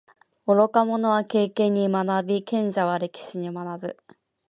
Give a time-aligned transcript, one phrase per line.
[0.47, 3.97] 愚か者は経験に学び，賢者は歴史に学ぶ。